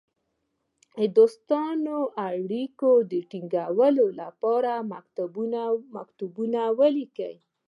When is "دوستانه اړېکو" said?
1.15-2.91